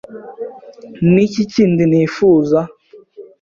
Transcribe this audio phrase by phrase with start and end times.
[1.11, 2.59] Ni iki kindi nifuza?